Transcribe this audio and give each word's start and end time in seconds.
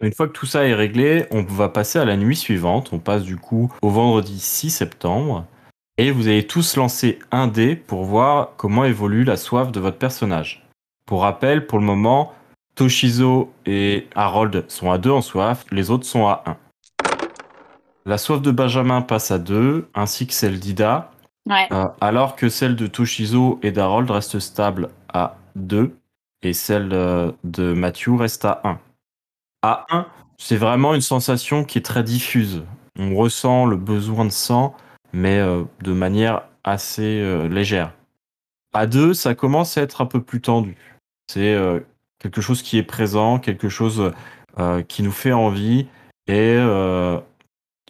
Une 0.00 0.12
fois 0.14 0.28
que 0.28 0.32
tout 0.32 0.46
ça 0.46 0.64
est 0.66 0.74
réglé, 0.74 1.26
on 1.30 1.42
va 1.42 1.68
passer 1.68 1.98
à 1.98 2.04
la 2.04 2.16
nuit 2.16 2.36
suivante. 2.36 2.90
On 2.92 2.98
passe 2.98 3.22
du 3.22 3.36
coup 3.36 3.70
au 3.82 3.90
vendredi 3.90 4.38
6 4.40 4.70
septembre. 4.70 5.44
Et 5.98 6.10
vous 6.10 6.28
allez 6.28 6.46
tous 6.46 6.76
lancer 6.76 7.18
un 7.30 7.46
dé 7.46 7.76
pour 7.76 8.04
voir 8.04 8.50
comment 8.56 8.84
évolue 8.84 9.24
la 9.24 9.36
soif 9.36 9.70
de 9.70 9.80
votre 9.80 9.98
personnage. 9.98 10.66
Pour 11.04 11.22
rappel, 11.22 11.66
pour 11.66 11.78
le 11.78 11.84
moment, 11.84 12.32
Toshizo 12.74 13.52
et 13.66 14.06
Harold 14.14 14.64
sont 14.68 14.90
à 14.90 14.96
2 14.96 15.10
en 15.10 15.20
soif, 15.20 15.66
les 15.70 15.90
autres 15.90 16.06
sont 16.06 16.26
à 16.26 16.42
1. 16.46 16.56
La 18.06 18.16
soif 18.16 18.40
de 18.40 18.50
Benjamin 18.50 19.02
passe 19.02 19.30
à 19.30 19.38
2, 19.38 19.88
ainsi 19.94 20.26
que 20.26 20.32
celle 20.32 20.58
d'Ida, 20.58 21.10
Ouais. 21.46 21.66
euh, 21.72 21.88
alors 22.00 22.36
que 22.36 22.48
celle 22.48 22.76
de 22.76 22.86
Toshizo 22.86 23.58
et 23.62 23.72
d'Harold 23.72 24.10
reste 24.10 24.38
stable 24.38 24.88
à 25.12 25.36
2, 25.56 25.94
et 26.42 26.52
celle 26.54 26.90
euh, 26.94 27.32
de 27.44 27.74
Matthew 27.74 28.16
reste 28.16 28.46
à 28.46 28.62
1. 28.64 28.78
À 29.62 29.84
1, 29.90 30.06
c'est 30.38 30.56
vraiment 30.56 30.94
une 30.94 31.02
sensation 31.02 31.64
qui 31.64 31.76
est 31.76 31.84
très 31.84 32.02
diffuse. 32.02 32.64
On 32.98 33.14
ressent 33.14 33.66
le 33.66 33.76
besoin 33.76 34.24
de 34.24 34.30
sang, 34.30 34.74
mais 35.12 35.38
euh, 35.38 35.64
de 35.82 35.92
manière 35.92 36.44
assez 36.64 37.20
euh, 37.20 37.46
légère. 37.46 37.92
À 38.72 38.86
2, 38.86 39.12
ça 39.12 39.34
commence 39.34 39.76
à 39.76 39.82
être 39.82 40.00
un 40.00 40.06
peu 40.06 40.22
plus 40.22 40.40
tendu. 40.40 40.76
C'est 41.30 41.54
euh, 41.54 41.80
quelque 42.18 42.40
chose 42.40 42.62
qui 42.62 42.78
est 42.78 42.82
présent, 42.82 43.38
quelque 43.38 43.68
chose 43.68 44.12
qui 44.88 45.02
nous 45.02 45.12
fait 45.12 45.32
envie, 45.32 45.86
et 46.26 46.58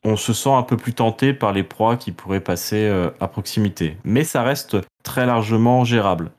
on 0.05 0.17
se 0.17 0.33
sent 0.33 0.53
un 0.53 0.63
peu 0.63 0.77
plus 0.77 0.93
tenté 0.93 1.33
par 1.33 1.53
les 1.53 1.65
proies 1.65 1.97
qui 1.97 2.13
pourraient 2.13 2.41
passer 2.41 2.89
à 3.19 3.27
proximité. 3.27 3.97
Mais 4.05 4.23
ça 4.23 4.45
reste 4.45 4.77
très 5.03 5.27
largement 5.27 5.85
gérable. 5.85 6.31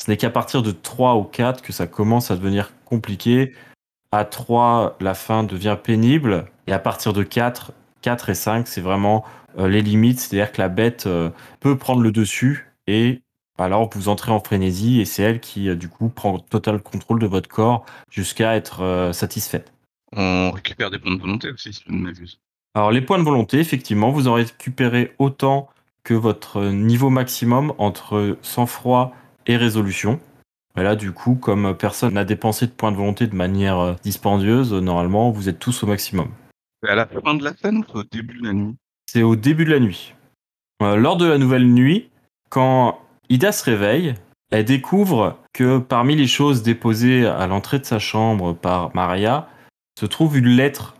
Ce 0.00 0.08
n'est 0.08 0.16
qu'à 0.16 0.30
partir 0.30 0.62
de 0.62 0.70
3 0.70 1.16
ou 1.16 1.24
4 1.24 1.60
que 1.60 1.72
ça 1.72 1.88
commence 1.88 2.30
à 2.30 2.36
devenir 2.36 2.70
compliqué. 2.84 3.52
À 4.14 4.24
3, 4.24 4.96
la 5.00 5.12
fin 5.12 5.42
devient 5.42 5.76
pénible. 5.82 6.46
Et 6.68 6.72
à 6.72 6.78
partir 6.78 7.12
de 7.12 7.24
4, 7.24 7.72
4 8.00 8.30
et 8.30 8.34
5, 8.36 8.68
c'est 8.68 8.80
vraiment 8.80 9.24
euh, 9.58 9.66
les 9.66 9.82
limites. 9.82 10.20
C'est-à-dire 10.20 10.52
que 10.52 10.62
la 10.62 10.68
bête 10.68 11.08
euh, 11.08 11.30
peut 11.58 11.76
prendre 11.76 12.00
le 12.00 12.12
dessus 12.12 12.70
et 12.86 13.22
alors 13.58 13.90
vous 13.92 14.08
entrez 14.08 14.30
en 14.30 14.38
frénésie 14.38 15.00
et 15.00 15.04
c'est 15.04 15.24
elle 15.24 15.40
qui, 15.40 15.68
euh, 15.68 15.74
du 15.74 15.88
coup, 15.88 16.10
prend 16.10 16.38
total 16.38 16.80
contrôle 16.80 17.18
de 17.18 17.26
votre 17.26 17.48
corps 17.48 17.86
jusqu'à 18.08 18.54
être 18.54 19.10
satisfaite. 19.12 19.72
On 20.16 20.52
récupère 20.52 20.92
des 20.92 21.00
points 21.00 21.16
de 21.16 21.20
volonté 21.20 21.50
aussi, 21.50 21.72
si 21.72 21.82
je 21.84 21.92
ne 21.92 21.98
m'abuse. 21.98 22.38
Alors 22.76 22.92
les 22.92 23.00
points 23.00 23.18
de 23.18 23.24
volonté, 23.24 23.58
effectivement, 23.58 24.12
vous 24.12 24.28
en 24.28 24.34
récupérez 24.34 25.12
autant 25.18 25.68
que 26.04 26.14
votre 26.14 26.62
niveau 26.62 27.10
maximum 27.10 27.74
entre 27.78 28.38
sang-froid 28.42 29.12
et 29.48 29.56
résolution. 29.56 30.20
Et 30.76 30.82
là, 30.82 30.96
du 30.96 31.12
coup, 31.12 31.36
comme 31.36 31.76
personne 31.76 32.14
n'a 32.14 32.24
dépensé 32.24 32.66
de 32.66 32.72
points 32.72 32.90
de 32.90 32.96
volonté 32.96 33.26
de 33.26 33.34
manière 33.34 33.78
euh, 33.78 33.94
dispendieuse, 34.02 34.72
normalement, 34.72 35.30
vous 35.30 35.48
êtes 35.48 35.58
tous 35.58 35.84
au 35.84 35.86
maximum. 35.86 36.30
C'est 36.82 36.90
à 36.90 36.96
la 36.96 37.06
fin 37.06 37.34
de 37.34 37.44
la 37.44 37.54
scène 37.54 37.78
ou 37.78 37.84
c'est 37.86 37.98
au 37.98 38.04
début 38.04 38.38
de 38.38 38.44
la 38.44 38.52
nuit? 38.52 38.76
C'est 39.06 39.22
au 39.22 39.36
début 39.36 39.64
de 39.64 39.70
la 39.70 39.80
nuit. 39.80 40.14
Euh, 40.82 40.96
lors 40.96 41.16
de 41.16 41.26
la 41.26 41.38
nouvelle 41.38 41.72
nuit, 41.72 42.10
quand 42.50 42.98
Ida 43.28 43.52
se 43.52 43.64
réveille, 43.64 44.14
elle 44.50 44.64
découvre 44.64 45.38
que 45.52 45.78
parmi 45.78 46.16
les 46.16 46.26
choses 46.26 46.62
déposées 46.62 47.26
à 47.26 47.46
l'entrée 47.46 47.78
de 47.78 47.84
sa 47.84 47.98
chambre 47.98 48.52
par 48.52 48.94
Maria, 48.94 49.48
se 49.98 50.06
trouve 50.06 50.36
une 50.36 50.48
lettre. 50.48 50.96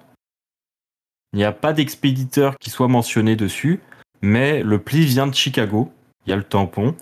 Il 1.33 1.39
n'y 1.39 1.45
a 1.45 1.53
pas 1.53 1.73
d'expéditeur 1.73 2.57
qui 2.59 2.71
soit 2.71 2.89
mentionné 2.89 3.35
dessus, 3.35 3.81
mais 4.23 4.63
le 4.63 4.79
pli 4.79 5.05
vient 5.05 5.27
de 5.27 5.35
Chicago. 5.35 5.93
Il 6.27 6.31
y 6.31 6.33
a 6.33 6.37
le 6.37 6.45
tampon. 6.45 6.95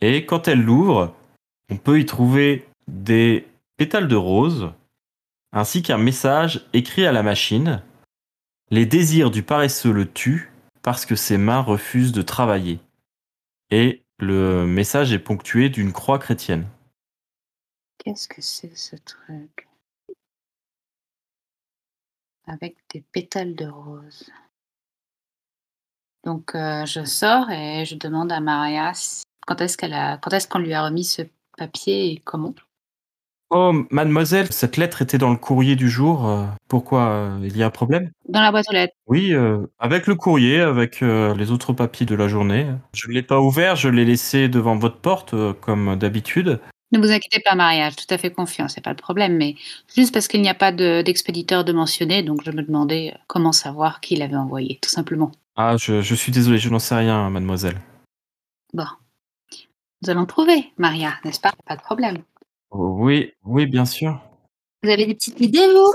Et 0.00 0.24
quand 0.26 0.48
elle 0.48 0.62
l'ouvre, 0.62 1.14
on 1.70 1.76
peut 1.76 2.00
y 2.00 2.06
trouver 2.06 2.66
des 2.88 3.46
pétales 3.76 4.08
de 4.08 4.16
rose, 4.16 4.72
ainsi 5.52 5.82
qu'un 5.82 5.98
message 5.98 6.66
écrit 6.72 7.06
à 7.06 7.12
la 7.12 7.22
machine. 7.22 7.82
Les 8.70 8.86
désirs 8.86 9.30
du 9.30 9.42
paresseux 9.42 9.92
le 9.92 10.10
tuent 10.10 10.50
parce 10.82 11.06
que 11.06 11.14
ses 11.14 11.38
mains 11.38 11.60
refusent 11.60 12.12
de 12.12 12.22
travailler. 12.22 12.80
Et 13.70 14.02
le 14.18 14.66
message 14.66 15.12
est 15.12 15.18
ponctué 15.18 15.68
d'une 15.68 15.92
croix 15.92 16.18
chrétienne. 16.18 16.66
Qu'est-ce 17.98 18.28
que 18.28 18.42
c'est 18.42 18.76
ce 18.76 18.96
truc? 18.96 19.68
Avec 22.46 22.76
des 22.92 23.00
pétales 23.00 23.54
de 23.54 23.66
rose. 23.66 24.30
Donc 26.24 26.54
euh, 26.54 26.86
je 26.86 27.04
sors 27.04 27.50
et 27.50 27.84
je 27.84 27.94
demande 27.96 28.32
à 28.32 28.40
Maria 28.40 28.92
quand 29.46 29.60
est-ce 29.60 29.76
quand 29.76 30.32
est-ce 30.32 30.48
qu'on 30.48 30.58
lui 30.58 30.72
a 30.72 30.84
remis 30.84 31.04
ce 31.04 31.22
papier 31.56 32.12
et 32.12 32.22
comment? 32.24 32.54
Oh, 33.50 33.72
mademoiselle, 33.90 34.50
cette 34.50 34.78
lettre 34.78 35.02
était 35.02 35.18
dans 35.18 35.30
le 35.30 35.36
courrier 35.36 35.76
du 35.76 35.90
jour. 35.90 36.26
euh, 36.26 36.46
Pourquoi 36.68 37.08
euh, 37.08 37.38
Il 37.44 37.54
y 37.56 37.62
a 37.62 37.66
un 37.66 37.70
problème? 37.70 38.10
Dans 38.28 38.40
la 38.40 38.50
boîte 38.50 38.64
aux 38.70 38.72
lettres. 38.72 38.94
Oui, 39.06 39.34
euh, 39.34 39.66
avec 39.78 40.06
le 40.06 40.14
courrier, 40.14 40.60
avec 40.60 41.00
les 41.02 41.50
autres 41.50 41.74
papiers 41.74 42.06
de 42.06 42.14
la 42.14 42.28
journée. 42.28 42.66
Je 42.94 43.08
ne 43.08 43.12
l'ai 43.12 43.22
pas 43.22 43.40
ouvert, 43.40 43.76
je 43.76 43.90
l'ai 43.90 44.06
laissé 44.06 44.48
devant 44.48 44.76
votre 44.76 44.96
porte, 44.98 45.34
comme 45.60 45.96
d'habitude. 45.96 46.60
Ne 46.92 46.98
vous 46.98 47.10
inquiétez 47.10 47.40
pas, 47.44 47.54
Maria, 47.54 47.88
j'ai 47.90 47.96
tout 47.96 48.14
à 48.14 48.18
fait 48.18 48.30
confiance, 48.30 48.74
c'est 48.74 48.84
pas 48.84 48.90
le 48.90 48.96
problème, 48.96 49.36
mais 49.36 49.54
juste 49.94 50.12
parce 50.12 50.28
qu'il 50.28 50.42
n'y 50.42 50.48
a 50.50 50.54
pas 50.54 50.72
de- 50.72 51.00
d'expéditeur 51.02 51.64
de 51.64 51.72
mentionner, 51.72 52.22
donc 52.22 52.42
je 52.44 52.50
me 52.50 52.62
demandais 52.62 53.14
comment 53.28 53.52
savoir 53.52 54.00
qui 54.00 54.14
l'avait 54.16 54.36
envoyé, 54.36 54.78
tout 54.82 54.90
simplement. 54.90 55.32
Ah, 55.56 55.76
je, 55.78 56.02
je 56.02 56.14
suis 56.14 56.32
désolé, 56.32 56.58
je 56.58 56.68
n'en 56.68 56.78
sais 56.78 56.94
rien, 56.94 57.30
mademoiselle. 57.30 57.78
Bon. 58.74 58.84
Nous 60.02 60.10
allons 60.10 60.26
trouver, 60.26 60.72
Maria, 60.78 61.12
n'est-ce 61.24 61.40
pas? 61.40 61.52
Pas 61.66 61.76
de 61.76 61.82
problème. 61.82 62.18
Oui, 62.72 63.32
oui, 63.44 63.66
bien 63.66 63.84
sûr. 63.84 64.20
Vous 64.82 64.90
avez 64.90 65.06
des 65.06 65.14
petites 65.14 65.40
idées, 65.40 65.66
vous 65.72 65.94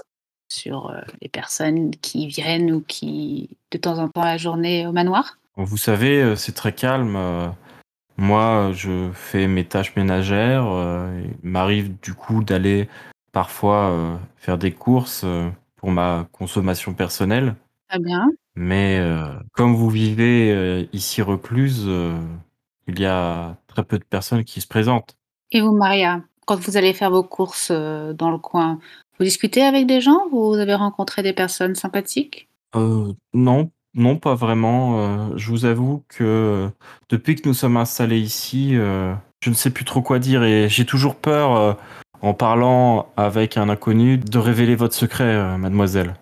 Sur 0.49 0.89
euh, 0.89 1.01
les 1.21 1.27
personnes 1.27 1.91
qui 1.91 2.27
viennent 2.27 2.71
ou 2.71 2.81
qui, 2.81 3.57
de 3.71 3.77
temps 3.77 3.97
en 3.97 4.07
temps, 4.07 4.23
la 4.23 4.37
journée 4.37 4.87
au 4.87 4.93
manoir? 4.93 5.37
Vous 5.57 5.77
savez, 5.77 6.21
euh, 6.21 6.35
c'est 6.35 6.53
très 6.53 6.73
calme. 6.73 7.15
euh, 7.17 7.49
Moi, 8.17 8.71
je 8.73 9.09
fais 9.13 9.47
mes 9.47 9.65
tâches 9.65 9.95
ménagères. 9.95 10.63
Il 11.43 11.49
m'arrive 11.49 11.99
du 11.99 12.13
coup 12.13 12.43
d'aller 12.43 12.87
parfois 13.33 14.19
faire 14.37 14.57
des 14.57 14.71
courses 14.71 15.25
pour 15.75 15.91
ma 15.91 16.27
consommation 16.31 16.93
personnelle. 16.93 17.55
Très 17.89 17.99
bien. 17.99 18.27
Mais 18.55 18.97
euh, 18.99 19.33
comme 19.51 19.75
vous 19.75 19.89
vivez 19.89 20.51
euh, 20.51 20.85
ici 20.91 21.21
recluse, 21.21 21.83
euh, 21.85 22.19
il 22.87 22.99
y 22.99 23.05
a 23.05 23.57
très 23.67 23.83
peu 23.83 23.97
de 23.99 24.03
personnes 24.03 24.43
qui 24.43 24.61
se 24.61 24.67
présentent. 24.67 25.17
Et 25.51 25.61
vous, 25.61 25.75
Maria, 25.75 26.21
quand 26.45 26.59
vous 26.59 26.77
allez 26.77 26.93
faire 26.93 27.11
vos 27.11 27.23
courses 27.23 27.69
euh, 27.71 28.13
dans 28.13 28.31
le 28.31 28.37
coin, 28.37 28.79
vous 29.19 29.25
discutez 29.25 29.63
avec 29.63 29.87
des 29.87 30.01
gens? 30.01 30.27
Vous 30.31 30.53
avez 30.55 30.75
rencontré 30.75 31.23
des 31.23 31.33
personnes 31.33 31.75
sympathiques? 31.75 32.49
Euh, 32.75 33.13
non, 33.33 33.71
non, 33.93 34.17
pas 34.17 34.35
vraiment. 34.35 34.99
Euh, 34.99 35.37
je 35.37 35.49
vous 35.49 35.65
avoue 35.65 36.03
que 36.07 36.69
depuis 37.09 37.35
que 37.35 37.47
nous 37.47 37.55
sommes 37.55 37.77
installés 37.77 38.19
ici, 38.19 38.71
euh, 38.75 39.13
je 39.41 39.49
ne 39.49 39.55
sais 39.55 39.71
plus 39.71 39.85
trop 39.85 40.01
quoi 40.01 40.19
dire 40.19 40.43
et 40.43 40.69
j'ai 40.69 40.85
toujours 40.85 41.15
peur, 41.15 41.77
en 42.21 42.33
parlant 42.33 43.07
avec 43.17 43.57
un 43.57 43.69
inconnu, 43.69 44.17
de 44.17 44.37
révéler 44.37 44.75
votre 44.75 44.95
secret, 44.95 45.57
mademoiselle. 45.57 46.15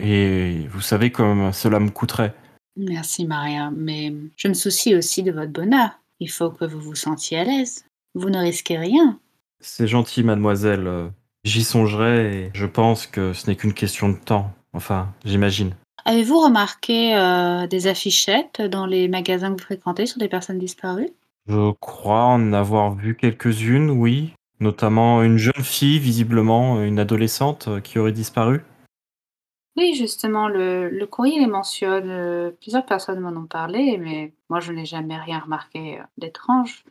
Et 0.00 0.66
vous 0.70 0.80
savez 0.80 1.10
comme 1.10 1.52
cela 1.52 1.80
me 1.80 1.90
coûterait. 1.90 2.34
Merci, 2.78 3.26
Maria, 3.26 3.70
mais 3.76 4.12
je 4.36 4.48
me 4.48 4.54
soucie 4.54 4.94
aussi 4.94 5.22
de 5.22 5.32
votre 5.32 5.50
bonheur. 5.52 5.90
Il 6.20 6.30
faut 6.30 6.50
que 6.50 6.64
vous 6.64 6.80
vous 6.80 6.94
sentiez 6.94 7.38
à 7.38 7.44
l'aise. 7.44 7.84
Vous 8.14 8.30
ne 8.30 8.38
risquez 8.38 8.78
rien. 8.78 9.18
C'est 9.60 9.88
gentil, 9.88 10.22
mademoiselle. 10.22 10.86
euh, 10.86 11.08
J'y 11.44 11.64
songerai 11.64 12.44
et 12.44 12.50
je 12.54 12.66
pense 12.66 13.06
que 13.06 13.32
ce 13.32 13.48
n'est 13.48 13.56
qu'une 13.56 13.72
question 13.72 14.08
de 14.08 14.16
temps. 14.16 14.52
Enfin, 14.72 15.12
j'imagine. 15.24 15.74
Avez-vous 16.04 16.40
remarqué 16.40 17.16
euh, 17.16 17.66
des 17.66 17.86
affichettes 17.86 18.62
dans 18.62 18.86
les 18.86 19.08
magasins 19.08 19.48
que 19.48 19.60
vous 19.60 19.66
fréquentez 19.66 20.06
sur 20.06 20.18
des 20.18 20.28
personnes 20.28 20.58
disparues? 20.58 21.10
Je 21.48 21.72
crois 21.80 22.24
en 22.26 22.52
avoir 22.52 22.94
vu 22.94 23.16
quelques-unes, 23.16 23.90
oui. 23.90 24.32
Notamment 24.60 25.22
une 25.22 25.38
jeune 25.38 25.62
fille, 25.62 25.98
visiblement 25.98 26.82
une 26.82 26.98
adolescente, 26.98 27.66
euh, 27.68 27.80
qui 27.80 27.98
aurait 27.98 28.12
disparu. 28.12 28.62
Oui, 29.78 29.94
justement, 29.94 30.48
le, 30.48 31.06
courrier 31.06 31.38
les 31.38 31.46
mentionne. 31.46 32.10
euh, 32.10 32.50
plusieurs 32.60 32.84
personnes 32.84 33.20
m'en 33.20 33.40
ont 33.40 33.46
parlé, 33.46 33.96
mais 33.96 34.32
moi, 34.48 34.58
je 34.58 34.72
n'ai 34.72 34.84
jamais 34.84 35.16
rien 35.16 35.38
remarqué 35.38 36.00
euh, 36.00 36.02
d'étrange. 36.16 36.84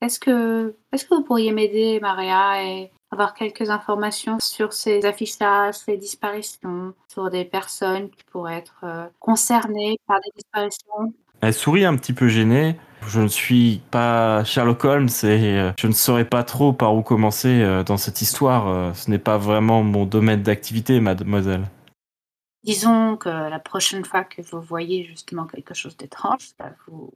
Est-ce 0.00 0.18
que, 0.18 0.74
est-ce 0.92 1.04
que 1.04 1.14
vous 1.14 1.22
pourriez 1.22 1.52
m'aider, 1.52 2.00
Maria, 2.00 2.64
et 2.64 2.90
avoir 3.12 3.34
quelques 3.34 3.70
informations 3.70 4.38
sur 4.40 4.72
ces 4.72 5.06
affichages, 5.06 5.74
ces 5.74 5.96
disparitions, 5.96 6.94
sur 7.06 7.30
des 7.30 7.44
personnes 7.44 8.10
qui 8.10 8.24
pourraient 8.24 8.56
être 8.56 8.80
euh, 8.82 9.06
concernées 9.20 9.98
par 10.08 10.18
des 10.18 10.30
disparitions? 10.34 11.14
Elle 11.42 11.54
sourit 11.54 11.84
un 11.84 11.96
petit 11.96 12.12
peu 12.12 12.26
gênée. 12.26 12.74
Je 13.06 13.20
ne 13.20 13.28
suis 13.28 13.82
pas 13.92 14.42
Sherlock 14.42 14.84
Holmes 14.84 15.08
et 15.24 15.72
je 15.76 15.86
ne 15.88 15.92
saurais 15.92 16.24
pas 16.24 16.44
trop 16.44 16.72
par 16.72 16.94
où 16.94 17.02
commencer 17.02 17.82
dans 17.84 17.96
cette 17.96 18.22
histoire. 18.22 18.94
Ce 18.94 19.10
n'est 19.10 19.18
pas 19.18 19.38
vraiment 19.38 19.82
mon 19.82 20.06
domaine 20.06 20.42
d'activité, 20.44 21.00
mademoiselle. 21.00 21.66
Disons 22.64 23.16
que 23.16 23.28
la 23.28 23.58
prochaine 23.58 24.04
fois 24.04 24.24
que 24.24 24.40
vous 24.42 24.60
voyez 24.60 25.04
justement 25.04 25.46
quelque 25.46 25.74
chose 25.74 25.96
d'étrange, 25.96 26.50
bah, 26.58 26.70
vous 26.86 27.12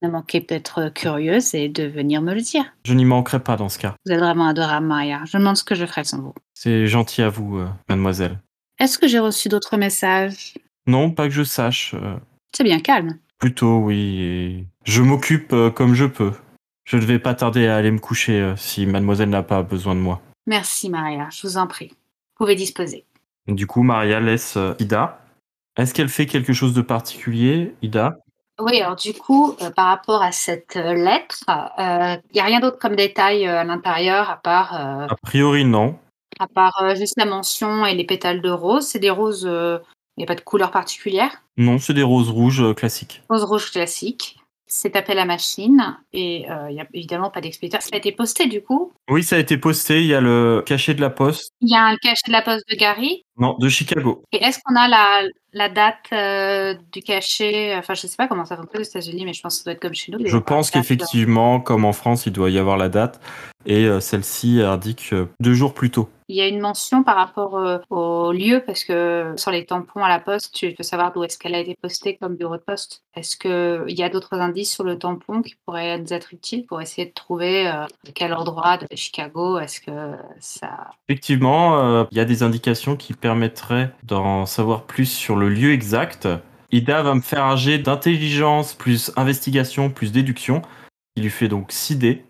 ne 0.00 0.08
manquez 0.08 0.40
d'être 0.40 0.88
curieuse 0.88 1.54
et 1.54 1.68
de 1.68 1.84
venir 1.84 2.22
me 2.22 2.34
le 2.34 2.40
dire. 2.40 2.64
Je 2.84 2.94
n'y 2.94 3.04
manquerai 3.04 3.40
pas 3.40 3.56
dans 3.56 3.68
ce 3.68 3.78
cas. 3.78 3.94
Vous 4.06 4.12
êtes 4.12 4.18
vraiment 4.20 4.46
adorable, 4.48 4.86
Maria. 4.86 5.22
Je 5.26 5.36
me 5.36 5.42
demande 5.42 5.56
ce 5.56 5.64
que 5.64 5.74
je 5.74 5.84
ferais 5.86 6.04
sans 6.04 6.20
vous. 6.20 6.34
C'est 6.54 6.86
gentil 6.86 7.22
à 7.22 7.28
vous, 7.28 7.58
euh, 7.58 7.68
mademoiselle. 7.88 8.38
Est-ce 8.78 8.98
que 8.98 9.06
j'ai 9.06 9.18
reçu 9.20 9.48
d'autres 9.48 9.76
messages? 9.76 10.54
Non, 10.86 11.10
pas 11.10 11.28
que 11.28 11.34
je 11.34 11.44
sache. 11.44 11.94
euh, 11.94 12.16
C'est 12.56 12.64
bien 12.64 12.80
calme. 12.80 13.18
Plutôt, 13.38 13.78
oui. 13.78 14.20
et 14.22 14.66
Je 14.86 15.02
m'occupe 15.02 15.52
euh, 15.52 15.70
comme 15.70 15.94
je 15.94 16.06
peux. 16.06 16.32
Je 16.84 16.96
ne 16.96 17.02
vais 17.04 17.18
pas 17.20 17.34
tarder 17.34 17.66
à 17.68 17.76
aller 17.76 17.90
me 17.92 17.98
coucher 18.00 18.40
euh, 18.40 18.56
si 18.56 18.86
mademoiselle 18.86 19.28
n'a 19.28 19.42
pas 19.44 19.62
besoin 19.62 19.94
de 19.94 20.00
moi. 20.00 20.20
Merci, 20.46 20.88
Maria. 20.88 21.28
Je 21.30 21.46
vous 21.46 21.56
en 21.58 21.66
prie. 21.68 21.88
Vous 21.90 22.44
pouvez 22.46 22.56
disposer. 22.56 23.04
Du 23.48 23.66
coup, 23.66 23.82
Maria 23.82 24.20
laisse 24.20 24.56
euh, 24.56 24.74
Ida. 24.78 25.18
Est-ce 25.76 25.94
qu'elle 25.94 26.08
fait 26.08 26.26
quelque 26.26 26.52
chose 26.52 26.74
de 26.74 26.82
particulier, 26.82 27.74
Ida? 27.82 28.18
Oui, 28.60 28.80
alors 28.80 28.96
du 28.96 29.14
coup, 29.14 29.56
euh, 29.62 29.70
par 29.70 29.86
rapport 29.86 30.22
à 30.22 30.30
cette 30.30 30.76
euh, 30.76 30.94
lettre, 30.94 31.42
il 31.78 32.34
n'y 32.34 32.40
a 32.40 32.44
rien 32.44 32.60
d'autre 32.60 32.78
comme 32.78 32.94
détail 32.94 33.46
à 33.46 33.64
l'intérieur 33.64 34.30
à 34.30 34.36
part, 34.36 34.74
A 34.74 35.16
priori, 35.22 35.64
non. 35.64 35.98
à 36.38 36.46
part 36.46 36.94
juste 36.94 37.14
la 37.16 37.24
mention 37.24 37.84
et 37.86 37.94
les 37.94 38.04
pétales 38.04 38.42
de 38.42 38.50
rose. 38.50 38.86
C'est 38.86 38.98
des 38.98 39.10
roses, 39.10 39.44
il 39.44 39.80
n'y 40.18 40.24
a 40.24 40.26
pas 40.26 40.34
de 40.34 40.42
couleur 40.42 40.70
particulière? 40.70 41.42
Non, 41.56 41.78
c'est 41.78 41.94
des 41.94 42.02
roses 42.02 42.30
rouges 42.30 42.74
classiques. 42.74 43.22
Rose 43.28 43.44
rouge 43.44 43.70
classique. 43.72 44.38
C'est 44.74 44.96
appel 44.96 45.18
à 45.18 45.26
machine 45.26 45.98
et 46.14 46.50
euh, 46.50 46.70
il 46.70 46.74
n'y 46.76 46.80
a 46.80 46.86
évidemment 46.94 47.28
pas 47.28 47.42
d'expéditeur. 47.42 47.82
Ça 47.82 47.90
a 47.92 47.98
été 47.98 48.10
posté 48.10 48.46
du 48.46 48.62
coup? 48.62 48.90
Oui, 49.10 49.22
ça 49.22 49.36
a 49.36 49.38
été 49.38 49.58
posté. 49.58 50.00
Il 50.00 50.06
y 50.06 50.14
a 50.14 50.22
le 50.22 50.62
cachet 50.64 50.94
de 50.94 51.02
la 51.02 51.10
poste. 51.10 51.52
Il 51.60 51.70
y 51.70 51.76
a 51.76 51.84
un 51.84 51.96
cachet 51.96 52.28
de 52.28 52.32
la 52.32 52.40
poste 52.40 52.66
de 52.70 52.76
Gary? 52.76 53.22
Non, 53.36 53.54
de 53.58 53.68
Chicago. 53.68 54.22
Et 54.32 54.42
est-ce 54.42 54.60
qu'on 54.64 54.74
a 54.74 54.88
la, 54.88 55.24
la 55.52 55.68
date 55.68 55.96
euh, 56.12 56.74
du 56.92 57.02
cachet 57.02 57.76
Enfin, 57.76 57.94
je 57.94 58.06
ne 58.06 58.10
sais 58.10 58.16
pas 58.16 58.28
comment 58.28 58.44
ça 58.44 58.56
fonctionne 58.56 58.80
aux 58.80 58.84
États-Unis, 58.84 59.24
mais 59.24 59.32
je 59.32 59.42
pense 59.42 59.56
que 59.56 59.58
ça 59.58 59.64
doit 59.64 59.74
être 59.74 59.82
comme 59.82 59.94
chez 59.94 60.12
nous. 60.12 60.18
Je 60.24 60.38
pense 60.38 60.70
qu'effectivement, 60.70 61.60
comme 61.60 61.84
en 61.84 61.92
France, 61.92 62.26
il 62.26 62.32
doit 62.32 62.50
y 62.50 62.58
avoir 62.58 62.76
la 62.76 62.88
date. 62.88 63.20
Et 63.64 63.84
euh, 63.84 64.00
celle-ci 64.00 64.60
indique 64.60 65.10
euh, 65.12 65.26
deux 65.40 65.54
jours 65.54 65.74
plus 65.74 65.90
tôt. 65.90 66.08
Il 66.32 66.36
y 66.36 66.40
a 66.40 66.48
une 66.48 66.60
mention 66.60 67.02
par 67.02 67.16
rapport 67.16 67.58
euh, 67.58 67.78
au 67.90 68.32
lieu, 68.32 68.62
parce 68.64 68.84
que 68.84 69.34
sur 69.36 69.50
les 69.50 69.66
tampons 69.66 70.02
à 70.02 70.08
la 70.08 70.18
poste, 70.18 70.54
tu 70.54 70.72
peux 70.72 70.82
savoir 70.82 71.12
d'où 71.12 71.22
est-ce 71.24 71.36
qu'elle 71.36 71.54
a 71.54 71.58
été 71.58 71.76
postée 71.80 72.16
comme 72.16 72.36
bureau 72.36 72.56
de 72.56 72.62
poste. 72.62 73.02
Est-ce 73.14 73.36
qu'il 73.36 73.94
y 73.94 74.02
a 74.02 74.08
d'autres 74.08 74.40
indices 74.40 74.72
sur 74.72 74.82
le 74.82 74.98
tampon 74.98 75.42
qui 75.42 75.56
pourraient 75.66 75.98
nous 75.98 76.12
être 76.14 76.32
utiles 76.32 76.64
pour 76.64 76.80
essayer 76.80 77.06
de 77.06 77.12
trouver 77.12 77.68
euh, 77.68 77.84
quel 78.14 78.32
endroit 78.32 78.78
de 78.78 78.86
Chicago 78.94 79.58
est-ce 79.58 79.82
que 79.82 80.12
ça... 80.40 80.88
Effectivement, 81.06 81.78
euh, 81.78 82.04
il 82.12 82.16
y 82.16 82.20
a 82.20 82.24
des 82.24 82.42
indications 82.42 82.96
qui 82.96 83.12
permettraient 83.12 83.92
d'en 84.02 84.46
savoir 84.46 84.84
plus 84.84 85.06
sur 85.06 85.36
le 85.36 85.41
lieu 85.48 85.72
exact. 85.72 86.28
Ida 86.70 87.02
va 87.02 87.14
me 87.14 87.20
faire 87.20 87.44
un 87.44 87.56
jet 87.56 87.78
d'intelligence 87.78 88.74
plus 88.74 89.12
investigation 89.16 89.90
plus 89.90 90.12
déduction, 90.12 90.62
qui 91.14 91.22
lui 91.22 91.30
fait 91.30 91.48
donc 91.48 91.72
6 91.72 91.96
dés. 91.96 92.24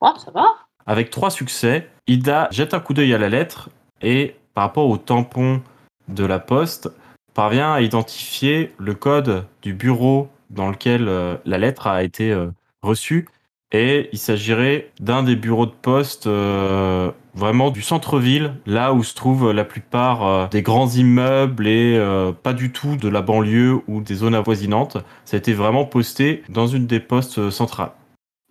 Oh, 0.00 0.12
ça 0.16 0.30
va 0.30 0.46
Avec 0.86 1.10
trois 1.10 1.30
succès, 1.30 1.88
Ida 2.06 2.48
jette 2.50 2.72
un 2.72 2.80
coup 2.80 2.94
d'œil 2.94 3.12
à 3.12 3.18
la 3.18 3.28
lettre 3.28 3.68
et, 4.00 4.36
par 4.54 4.64
rapport 4.64 4.88
au 4.88 4.96
tampon 4.96 5.62
de 6.08 6.24
la 6.24 6.38
poste, 6.38 6.90
parvient 7.34 7.72
à 7.72 7.80
identifier 7.80 8.72
le 8.78 8.94
code 8.94 9.46
du 9.62 9.74
bureau 9.74 10.28
dans 10.50 10.70
lequel 10.70 11.08
euh, 11.08 11.36
la 11.44 11.58
lettre 11.58 11.86
a 11.86 12.02
été 12.02 12.32
euh, 12.32 12.50
reçue. 12.82 13.28
Et 13.72 14.08
il 14.12 14.18
s'agirait 14.18 14.90
d'un 14.98 15.22
des 15.22 15.36
bureaux 15.36 15.66
de 15.66 15.72
poste 15.72 16.26
euh, 16.26 17.10
vraiment 17.34 17.70
du 17.70 17.82
centre-ville, 17.82 18.54
là 18.64 18.94
où 18.94 19.02
se 19.02 19.14
trouvent 19.14 19.52
la 19.52 19.64
plupart 19.64 20.26
euh, 20.26 20.46
des 20.48 20.62
grands 20.62 20.88
immeubles 20.88 21.66
et 21.66 21.94
euh, 21.98 22.32
pas 22.32 22.54
du 22.54 22.72
tout 22.72 22.96
de 22.96 23.08
la 23.08 23.20
banlieue 23.20 23.82
ou 23.86 24.00
des 24.00 24.14
zones 24.14 24.34
avoisinantes. 24.34 24.96
Ça 25.26 25.36
a 25.36 25.38
été 25.38 25.52
vraiment 25.52 25.84
posté 25.84 26.42
dans 26.48 26.66
une 26.66 26.86
des 26.86 27.00
postes 27.00 27.50
centrales. 27.50 27.92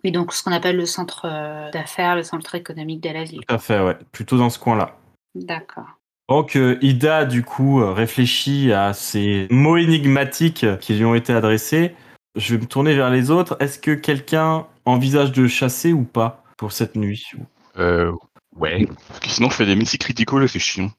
Oui, 0.04 0.12
donc 0.12 0.32
ce 0.32 0.44
qu'on 0.44 0.52
appelle 0.52 0.76
le 0.76 0.86
centre 0.86 1.26
d'affaires, 1.72 2.14
le 2.14 2.22
centre 2.22 2.54
économique 2.54 3.02
de 3.02 3.10
la 3.10 3.24
ville. 3.24 3.40
Tout 3.48 3.54
à 3.54 3.58
fait, 3.58 3.80
ouais. 3.80 3.96
Plutôt 4.12 4.38
dans 4.38 4.50
ce 4.50 4.60
coin-là. 4.60 4.96
D'accord. 5.34 5.98
Donc 6.28 6.56
Ida, 6.80 7.24
du 7.24 7.42
coup, 7.42 7.84
réfléchit 7.92 8.72
à 8.72 8.92
ces 8.92 9.48
mots 9.50 9.76
énigmatiques 9.76 10.64
qui 10.78 10.94
lui 10.94 11.04
ont 11.04 11.16
été 11.16 11.32
adressés. 11.32 11.96
Je 12.38 12.54
vais 12.54 12.60
me 12.60 12.66
tourner 12.66 12.94
vers 12.94 13.10
les 13.10 13.30
autres. 13.30 13.56
Est-ce 13.58 13.80
que 13.80 13.90
quelqu'un 13.90 14.66
envisage 14.84 15.32
de 15.32 15.48
chasser 15.48 15.92
ou 15.92 16.04
pas 16.04 16.44
pour 16.56 16.70
cette 16.70 16.94
nuit? 16.94 17.32
Euh, 17.76 18.12
ouais. 18.56 18.86
Parce 19.08 19.20
que 19.20 19.28
sinon, 19.28 19.50
je 19.50 19.56
fais 19.56 19.66
des 19.66 19.74
messi 19.74 19.98
critical 19.98 20.44
et 20.44 20.48
c'est 20.48 20.60
chiant. 20.60 20.90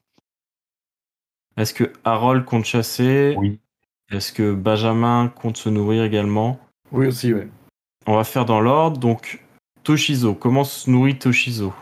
Est-ce 1.56 1.72
que 1.72 1.92
Harold 2.04 2.44
compte 2.44 2.66
chasser? 2.66 3.34
Oui. 3.38 3.58
Est-ce 4.12 4.32
que 4.32 4.52
Benjamin 4.52 5.32
compte 5.34 5.56
se 5.56 5.70
nourrir 5.70 6.04
également? 6.04 6.60
Oui 6.92 7.06
aussi, 7.06 7.32
ouais. 7.32 7.48
On 8.06 8.16
va 8.16 8.24
faire 8.24 8.44
dans 8.44 8.60
l'ordre. 8.60 8.98
Donc, 8.98 9.42
Toshizo, 9.82 10.34
comment 10.34 10.64
se 10.64 10.90
nourrit 10.90 11.18
Toshizo? 11.18 11.72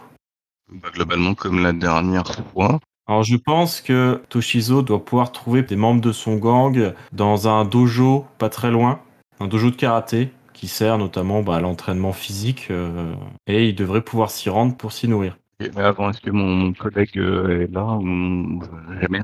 Bah, 0.70 0.90
globalement, 0.92 1.34
comme 1.34 1.62
la 1.62 1.72
dernière 1.72 2.32
fois. 2.52 2.78
Alors 3.08 3.22
je 3.22 3.36
pense 3.36 3.80
que 3.80 4.22
Toshizo 4.28 4.82
doit 4.82 5.02
pouvoir 5.02 5.32
trouver 5.32 5.62
des 5.62 5.76
membres 5.76 6.02
de 6.02 6.12
son 6.12 6.36
gang 6.36 6.92
dans 7.12 7.48
un 7.48 7.64
dojo 7.64 8.26
pas 8.36 8.50
très 8.50 8.70
loin, 8.70 9.00
un 9.40 9.46
dojo 9.46 9.70
de 9.70 9.76
karaté 9.76 10.30
qui 10.52 10.68
sert 10.68 10.98
notamment 10.98 11.42
bah, 11.42 11.56
à 11.56 11.60
l'entraînement 11.60 12.12
physique 12.12 12.68
euh, 12.70 13.14
et 13.46 13.68
il 13.68 13.74
devrait 13.74 14.02
pouvoir 14.02 14.30
s'y 14.30 14.50
rendre 14.50 14.76
pour 14.76 14.92
s'y 14.92 15.08
nourrir. 15.08 15.38
Et- 15.60 15.70
mais 15.74 15.82
avant, 15.82 16.10
est-ce 16.10 16.20
que 16.20 16.30
mon, 16.30 16.72
collègue 16.72 17.18
euh, 17.18 17.62
est 17.62 17.72
là 17.72 17.84
ou 17.84 18.60
jamais? 19.00 19.22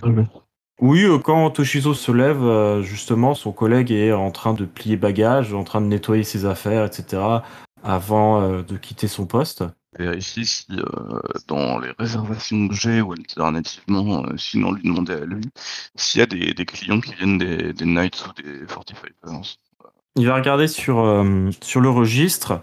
Oui, 0.80 1.04
euh, 1.04 1.18
quand 1.18 1.48
Toshizo 1.50 1.94
se 1.94 2.10
lève, 2.12 2.82
justement, 2.82 3.34
son 3.34 3.52
collègue 3.52 3.92
est 3.92 4.12
en 4.12 4.30
train 4.30 4.54
de 4.54 4.64
plier 4.64 4.96
bagages, 4.96 5.54
en 5.54 5.64
train 5.64 5.80
de 5.80 5.86
nettoyer 5.86 6.24
ses 6.24 6.46
affaires, 6.46 6.84
etc. 6.84 7.42
avant 7.84 8.62
de 8.62 8.76
quitter 8.76 9.06
son 9.06 9.26
poste. 9.26 9.64
Vérifier 9.98 10.44
si 10.44 10.66
euh, 10.72 11.20
dans 11.46 11.78
les 11.78 11.92
réservations 11.98 12.66
que 12.66 12.74
j'ai 12.74 13.00
ou 13.00 13.12
alternativement, 13.12 14.24
euh, 14.26 14.36
sinon 14.36 14.72
lui 14.72 14.82
demander 14.82 15.12
à 15.12 15.24
lui, 15.24 15.44
s'il 15.94 16.18
y 16.18 16.22
a 16.22 16.26
des, 16.26 16.52
des 16.52 16.66
clients 16.66 17.00
qui 17.00 17.14
viennent 17.14 17.38
des, 17.38 17.72
des 17.72 17.84
Knights 17.84 18.26
ou 18.26 18.42
des 18.42 18.66
Fortified 18.66 19.14
Powers. 19.20 19.56
Il 20.16 20.26
va 20.26 20.36
regarder 20.36 20.68
sur, 20.68 21.00
euh, 21.00 21.50
sur 21.60 21.80
le 21.80 21.90
registre. 21.90 22.60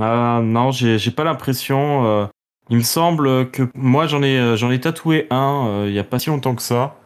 Ah, 0.00 0.40
non, 0.42 0.70
j'ai 0.72 1.10
pas 1.10 1.24
l'impression. 1.24 2.04
euh, 2.06 2.26
il 2.70 2.76
me 2.76 2.82
semble 2.82 3.50
que 3.50 3.68
moi 3.74 4.06
j'en 4.06 4.22
ai, 4.22 4.38
euh, 4.38 4.56
j'en 4.56 4.70
ai 4.70 4.80
tatoué 4.80 5.26
un 5.30 5.84
il 5.86 5.92
y 5.92 5.98
a 5.98 6.04
pas 6.04 6.18
si 6.18 6.28
longtemps 6.28 6.54
que 6.54 6.62
ça. 6.62 6.96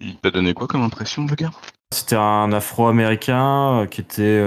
Il 0.00 0.16
t'a 0.16 0.30
donné 0.30 0.54
quoi 0.54 0.68
comme 0.68 0.82
impression, 0.82 1.26
le 1.26 1.34
gars? 1.34 1.50
C'était 1.92 2.16
un 2.16 2.52
afro-américain 2.52 3.86
qui 3.90 4.02
était 4.02 4.44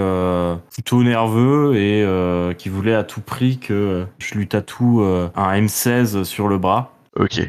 plutôt 0.72 1.02
nerveux 1.02 1.76
et 1.76 2.56
qui 2.56 2.70
voulait 2.70 2.94
à 2.94 3.04
tout 3.04 3.20
prix 3.20 3.58
que 3.58 4.06
je 4.20 4.36
lui 4.36 4.48
tatoue 4.48 5.02
un 5.02 5.62
M16 5.62 6.24
sur 6.24 6.48
le 6.48 6.60
bras. 6.60 6.94
Ok. 7.16 7.42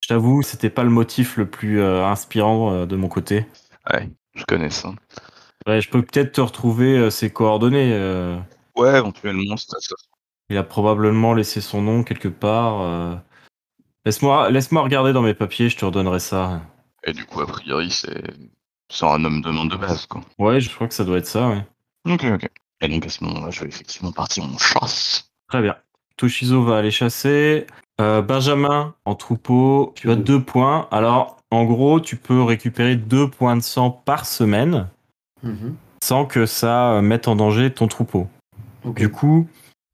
Je 0.00 0.08
t'avoue, 0.08 0.40
c'était 0.40 0.70
pas 0.70 0.82
le 0.82 0.90
motif 0.90 1.36
le 1.36 1.44
plus 1.44 1.82
inspirant 1.82 2.86
de 2.86 2.96
mon 2.96 3.08
côté. 3.08 3.44
Ouais, 3.92 4.08
je 4.34 4.44
connais 4.48 4.70
ça. 4.70 4.94
Ouais, 5.68 5.80
je 5.82 5.90
peux 5.90 6.02
peut-être 6.02 6.32
te 6.32 6.40
retrouver 6.40 6.96
euh, 6.96 7.10
ses 7.10 7.30
coordonnées. 7.30 7.92
euh. 7.92 8.38
Ouais, 8.74 8.96
éventuellement, 8.98 9.56
c'est 9.56 9.68
ça. 9.78 9.94
Il 10.48 10.56
a 10.56 10.62
probablement 10.62 11.34
laissé 11.34 11.60
son 11.60 11.82
nom 11.82 12.02
quelque 12.04 12.28
part. 12.28 12.80
euh. 12.80 13.14
Laisse-moi 14.06 14.50
laisse 14.50 14.72
regarder 14.72 15.12
dans 15.12 15.20
mes 15.20 15.34
papiers, 15.34 15.68
je 15.68 15.76
te 15.76 15.84
redonnerai 15.84 16.20
ça. 16.20 16.62
Et 17.04 17.12
du 17.12 17.26
coup, 17.26 17.40
a 17.42 17.46
priori, 17.46 17.90
c'est 17.90 18.22
un 19.02 19.24
homme 19.24 19.42
de 19.42 19.50
monde 19.50 19.70
de 19.70 19.76
base, 19.76 20.06
quoi. 20.06 20.22
Ouais, 20.38 20.60
je 20.60 20.74
crois 20.74 20.88
que 20.88 20.94
ça 20.94 21.04
doit 21.04 21.18
être 21.18 21.26
ça, 21.26 21.48
ouais. 21.48 21.66
Ok, 22.06 22.24
ok. 22.24 22.48
Et 22.80 22.88
donc, 22.88 23.04
à 23.04 23.10
ce 23.10 23.22
moment-là, 23.24 23.50
je 23.50 23.60
vais 23.60 23.68
effectivement 23.68 24.12
partir 24.12 24.44
en 24.44 24.56
chasse. 24.56 25.30
Très 25.48 25.60
bien. 25.60 25.76
Toshizo 26.16 26.62
va 26.62 26.78
aller 26.78 26.90
chasser. 26.90 27.66
Euh, 28.00 28.22
Benjamin, 28.22 28.94
en 29.04 29.14
troupeau, 29.14 29.92
tu 29.96 30.10
as 30.10 30.16
deux 30.16 30.42
points. 30.42 30.88
Alors, 30.90 31.36
en 31.50 31.64
gros, 31.64 32.00
tu 32.00 32.16
peux 32.16 32.42
récupérer 32.42 32.96
deux 32.96 33.28
points 33.28 33.56
de 33.56 33.62
sang 33.62 33.90
par 33.90 34.24
semaine 34.24 34.88
Mhm. 35.42 35.74
sans 36.02 36.24
que 36.24 36.46
ça 36.46 36.92
euh, 36.92 37.00
mette 37.00 37.28
en 37.28 37.36
danger 37.36 37.70
ton 37.70 37.86
troupeau. 37.88 38.26
Du 38.96 39.08
coup, 39.10 39.46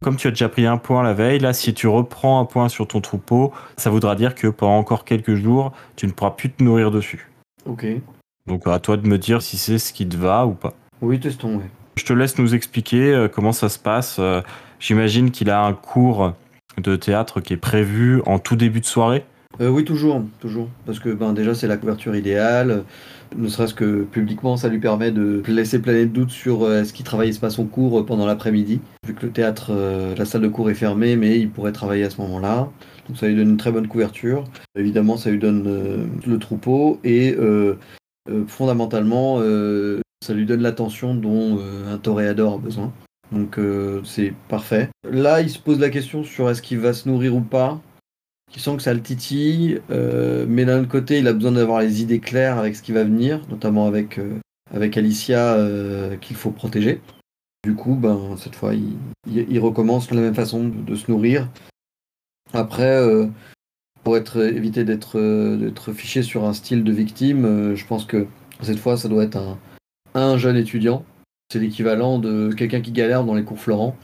Comme 0.03 0.17
tu 0.17 0.27
as 0.29 0.31
déjà 0.31 0.49
pris 0.51 0.67
un 0.67 0.77
point 0.77 1.03
la 1.03 1.15
veille, 1.15 1.39
là, 1.39 1.53
si 1.55 1.73
tu 1.73 1.87
reprends 1.89 2.39
un 2.39 2.45
point 2.45 2.69
sur 2.69 2.87
ton 2.87 3.01
troupeau, 3.01 3.53
ça 3.79 3.89
voudra 3.89 4.15
dire 4.17 4.35
que 4.35 4.49
pendant 4.49 4.77
encore 4.77 5.05
quelques 5.07 5.35
jours, 5.35 5.73
tu 5.97 6.07
ne 6.07 6.13
pourras 6.13 6.33
plus 6.33 6.51
te 6.51 6.63
nourrir 6.63 6.91
dessus. 6.91 7.31
Ok. 7.65 7.87
Donc 8.47 8.67
à 8.67 8.79
toi 8.79 8.99
de 8.99 9.09
me 9.09 9.17
dire 9.17 9.41
si 9.41 9.57
c'est 9.57 9.79
ce 9.79 9.93
qui 9.95 10.07
te 10.07 10.17
va 10.17 10.47
ou 10.47 10.53
pas. 10.53 10.75
Oui, 11.01 11.19
testons, 11.19 11.57
ouais. 11.57 11.71
Je 11.97 12.05
te 12.05 12.13
laisse 12.13 12.39
nous 12.39 12.55
expliquer 12.55 13.15
euh, 13.15 13.29
comment 13.29 13.53
ça 13.53 13.69
se 13.71 13.79
passe. 13.79 14.17
Euh, 14.19 14.43
J'imagine 14.79 15.31
qu'il 15.31 15.49
a 15.49 15.65
un 15.65 15.73
cours 15.73 16.35
de 16.77 16.97
théâtre 16.97 17.41
qui 17.41 17.55
est 17.55 17.59
prévu 17.59 18.21
en 18.27 18.39
tout 18.39 18.57
début 18.57 18.81
de 18.81 18.87
soirée. 18.87 19.25
Euh, 19.61 19.69
oui, 19.71 19.85
toujours, 19.85 20.23
toujours. 20.41 20.69
Parce 20.85 20.99
que 20.99 21.09
ben, 21.11 21.33
déjà, 21.33 21.55
c'est 21.55 21.69
la 21.69 21.77
couverture 21.79 22.15
idéale. 22.15 22.83
Ne 23.37 23.49
serait-ce 23.49 23.75
que 23.75 24.05
publiquement, 24.05 24.57
ça 24.57 24.69
lui 24.69 24.79
permet 24.79 25.11
de 25.11 25.43
laisser 25.49 25.81
planer 25.81 26.07
de 26.07 26.13
doute 26.13 26.31
sur 26.31 26.63
euh, 26.63 26.81
est-ce 26.81 26.93
qu'il 26.93 27.05
travaille 27.05 27.33
pas 27.37 27.51
son 27.51 27.65
cours 27.65 28.01
euh, 28.01 28.07
pendant 28.07 28.27
l'après-midi. 28.27 28.81
Vu 29.07 29.15
que 29.15 29.27
le 29.27 29.33
théâtre, 29.33 29.69
euh, 29.71 30.15
la 30.17 30.25
salle 30.25 30.43
de 30.43 30.49
cours 30.49 30.71
est 30.71 30.75
fermée, 30.75 31.17
mais 31.17 31.39
il 31.41 31.51
pourrait 31.51 31.73
travailler 31.73 32.05
à 32.05 32.11
ce 32.11 32.21
moment-là. 32.21 32.69
Donc 33.09 33.17
ça 33.17 33.27
lui 33.27 33.35
donne 33.35 33.51
une 33.51 33.57
très 33.57 33.73
bonne 33.73 33.89
couverture. 33.89 34.45
Évidemment, 34.77 35.17
ça 35.17 35.31
lui 35.31 35.39
donne 35.39 36.09
le 36.27 36.39
troupeau 36.39 37.01
et 37.05 37.37
fondamentalement, 38.47 39.41
ça 40.25 40.33
lui 40.33 40.47
donne 40.47 40.63
l'attention 40.63 41.15
dont 41.15 41.59
un 41.93 41.99
toréador 41.99 42.55
a 42.55 42.59
besoin. 42.59 42.93
Donc 43.31 43.59
c'est 44.05 44.33
parfait. 44.49 44.89
Là, 45.11 45.43
il 45.43 45.51
se 45.51 45.59
pose 45.59 45.79
la 45.81 45.91
question 45.91 46.25
sur 46.25 46.49
est-ce 46.49 46.63
qu'il 46.63 46.79
va 46.79 46.95
se 46.95 47.07
nourrir 47.07 47.37
ou 47.37 47.43
pas. 47.43 47.79
Il 48.55 48.61
sent 48.61 48.77
que 48.77 48.83
ça 48.83 48.95
le 48.95 49.03
titille, 49.03 49.81
euh, 49.91 50.47
mais 50.49 50.65
d'un 50.65 50.81
autre 50.81 50.89
côté, 50.89 51.19
il 51.19 51.27
a 51.27 51.33
besoin 51.33 51.53
d'avoir 51.53 51.81
les 51.81 52.03
idées 52.03 52.21
claires 52.21 52.59
avec 52.59 52.77
ce 52.77 52.83
qui 52.83 52.93
va 52.93 53.03
venir, 53.03 53.43
notamment 53.49 53.87
avec, 53.87 54.19
euh, 54.19 54.39
avec 54.73 54.97
Alicia 54.97 55.55
euh, 55.55 56.17
qu'il 56.17 56.37
faut 56.37 56.53
protéger. 56.53 57.01
Du 57.65 57.75
coup, 57.75 57.97
ben, 57.97 58.37
cette 58.37 58.55
fois, 58.55 58.73
il, 58.75 59.59
recommence 59.59 60.09
de 60.09 60.15
la 60.15 60.21
même 60.21 60.35
façon 60.35 60.69
de, 60.69 60.95
se 60.95 61.11
nourrir. 61.11 61.49
Après, 62.53 63.01
pour 64.05 64.17
être, 64.17 64.45
éviter 64.45 64.85
d'être 64.85 65.93
fiché 65.93 66.23
sur 66.23 66.45
un 66.45 66.53
style 66.53 66.85
de 66.85 66.93
victime, 66.93 67.75
je 67.75 67.87
pense 67.87 68.05
que 68.05 68.27
cette 68.61 68.79
fois, 68.79 68.99
ça 68.99 69.09
doit 69.09 69.25
être 69.25 69.37
un, 69.37 69.59
un 70.15 70.37
jeune 70.37 70.57
étudiant. 70.57 71.05
C'est 71.51 71.59
l'équivalent 71.59 72.19
de 72.19 72.53
quelqu'un 72.53 72.83
qui 72.83 72.93
galère 72.93 73.25
dans 73.25 73.35
les 73.35 73.45
cours 73.45 73.59
Florent. 73.59 73.97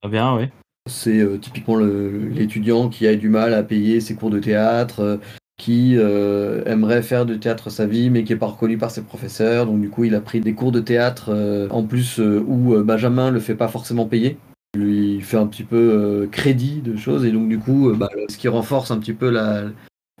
Très 0.00 0.10
bien, 0.10 0.36
oui. 0.36 0.48
C'est 0.88 1.20
euh, 1.20 1.36
typiquement 1.36 1.76
l'étudiant 1.76 2.88
qui 2.88 3.06
a 3.06 3.14
du 3.14 3.28
mal 3.28 3.52
à 3.54 3.62
payer 3.62 4.00
ses 4.00 4.14
cours 4.14 4.30
de 4.30 4.38
théâtre, 4.38 5.00
euh, 5.00 5.16
qui 5.58 5.96
euh, 5.96 6.64
aimerait 6.64 7.02
faire 7.02 7.26
du 7.26 7.38
théâtre 7.38 7.68
sa 7.68 7.86
vie, 7.86 8.08
mais 8.08 8.24
qui 8.24 8.32
n'est 8.32 8.38
pas 8.38 8.46
reconnu 8.46 8.78
par 8.78 8.90
ses 8.90 9.02
professeurs. 9.02 9.66
Donc 9.66 9.80
du 9.80 9.90
coup, 9.90 10.04
il 10.04 10.14
a 10.14 10.20
pris 10.20 10.40
des 10.40 10.54
cours 10.54 10.72
de 10.72 10.80
théâtre 10.80 11.68
en 11.70 11.84
plus 11.84 12.18
où 12.18 12.82
Benjamin 12.82 13.30
le 13.30 13.40
fait 13.40 13.54
pas 13.54 13.68
forcément 13.68 14.06
payer. 14.06 14.38
Il 14.74 14.80
lui 14.80 15.20
fait 15.20 15.36
un 15.36 15.46
petit 15.46 15.64
peu 15.64 16.26
crédit 16.32 16.80
de 16.80 16.96
choses 16.96 17.26
et 17.26 17.30
donc 17.30 17.50
du 17.50 17.58
coup, 17.58 17.92
bah, 17.94 18.08
ce 18.30 18.38
qui 18.38 18.48
renforce 18.48 18.90
un 18.90 18.98
petit 18.98 19.12
peu 19.12 19.30